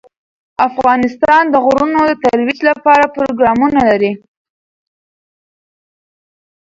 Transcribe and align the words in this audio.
افغانستان 0.67 1.43
د 1.49 1.55
غرونه 1.65 1.99
د 2.05 2.11
ترویج 2.23 2.59
لپاره 2.69 3.11
پروګرامونه 3.15 3.81
لري. 3.89 4.11